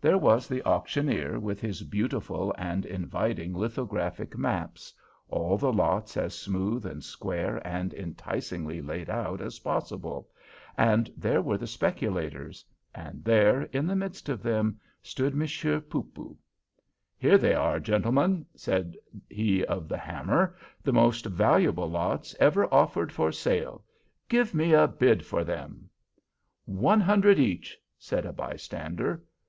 There 0.00 0.16
was 0.16 0.46
the 0.46 0.62
auctioneer, 0.64 1.40
with 1.40 1.60
his 1.60 1.82
beautiful 1.82 2.54
and 2.56 2.86
inviting 2.86 3.52
lithographic 3.52 4.38
maps—all 4.38 5.58
the 5.58 5.72
lots 5.72 6.16
as 6.16 6.38
smooth 6.38 6.86
and 6.86 7.02
square 7.02 7.60
and 7.66 7.92
enticingly 7.92 8.80
laid 8.80 9.10
out 9.10 9.40
as 9.40 9.58
possible—and 9.58 11.10
there 11.16 11.42
were 11.42 11.58
the 11.58 11.66
speculators—and 11.66 13.24
there, 13.24 13.62
in 13.72 13.88
the 13.88 13.96
midst 13.96 14.28
of 14.28 14.40
them, 14.40 14.78
stood 15.02 15.34
Monsieur 15.34 15.80
Poopoo. 15.80 16.36
"Here 17.18 17.36
they 17.36 17.54
are, 17.56 17.80
gentlemen," 17.80 18.46
said 18.54 18.96
he 19.28 19.64
of 19.64 19.88
the 19.88 19.98
hammer, 19.98 20.56
"the 20.84 20.92
most 20.92 21.26
valuable 21.26 21.90
lots 21.90 22.36
ever 22.38 22.72
offered 22.72 23.10
for 23.10 23.32
sale. 23.32 23.84
Give 24.28 24.54
me 24.54 24.74
a 24.74 24.86
bid 24.86 25.26
for 25.26 25.42
them!" 25.42 25.90
"One 26.66 27.00
hundred 27.00 27.40
each," 27.40 27.76
said 27.98 28.24
a 28.24 28.32
bystander. 28.32 29.24